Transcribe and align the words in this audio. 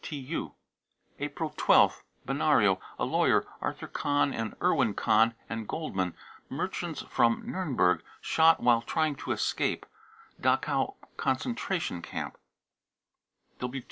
(TU.) 0.03 0.55
% 0.85 1.19
April 1.19 1.51
1 1.55 1.57
2th. 1.59 2.01
benario, 2.27 2.79
a 2.97 3.05
lawyer, 3.05 3.45
Arthur 3.61 3.85
kahn 3.85 4.33
and 4.33 4.55
erwin 4.59 4.95
kahn, 4.95 5.35
and 5.47 5.69
goldmann, 5.69 6.15
merchants 6.49 7.03
from 7.03 7.43
Nurnberg, 7.43 8.01
shot" 8.19 8.59
while 8.63 8.81
trying 8.81 9.13
to 9.17 9.31
escape," 9.31 9.85
Dachau 10.41 10.95
concentration 11.17 12.01
camp. 12.01 12.39